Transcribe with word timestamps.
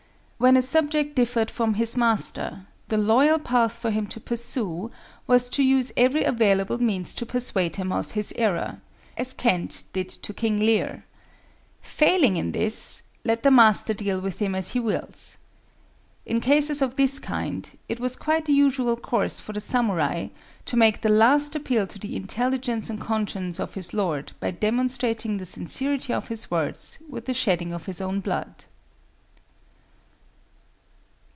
When 0.43 0.57
a 0.57 0.63
subject 0.63 1.13
differed 1.15 1.51
from 1.51 1.75
his 1.75 1.95
master, 1.95 2.65
the 2.87 2.97
loyal 2.97 3.37
path 3.37 3.73
for 3.73 3.91
him 3.91 4.07
to 4.07 4.19
pursue 4.19 4.89
was 5.27 5.51
to 5.51 5.61
use 5.61 5.91
every 5.95 6.23
available 6.23 6.79
means 6.79 7.13
to 7.13 7.27
persuade 7.27 7.75
him 7.75 7.91
of 7.91 8.13
his 8.13 8.33
error, 8.35 8.81
as 9.15 9.35
Kent 9.35 9.83
did 9.93 10.09
to 10.09 10.33
King 10.33 10.57
Lear. 10.57 11.05
Failing 11.83 12.37
in 12.37 12.53
this, 12.53 13.03
let 13.23 13.43
the 13.43 13.51
master 13.51 13.93
deal 13.93 14.19
with 14.19 14.39
him 14.39 14.55
as 14.55 14.69
he 14.71 14.79
wills. 14.79 15.37
In 16.25 16.39
cases 16.41 16.81
of 16.81 16.95
this 16.95 17.19
kind, 17.19 17.69
it 17.87 17.99
was 17.99 18.15
quite 18.15 18.49
a 18.49 18.51
usual 18.51 18.95
course 18.97 19.39
for 19.39 19.53
the 19.53 19.59
samurai 19.61 20.29
to 20.65 20.75
make 20.75 21.01
the 21.01 21.09
last 21.09 21.55
appeal 21.55 21.85
to 21.85 21.99
the 21.99 22.15
intelligence 22.15 22.89
and 22.89 22.99
conscience 22.99 23.59
of 23.59 23.75
his 23.75 23.93
lord 23.93 24.31
by 24.39 24.49
demonstrating 24.49 25.37
the 25.37 25.45
sincerity 25.45 26.11
of 26.11 26.29
his 26.29 26.49
words 26.49 26.97
with 27.07 27.25
the 27.25 27.33
shedding 27.35 27.71
of 27.71 27.85
his 27.85 28.01
own 28.01 28.19
blood. 28.21 28.65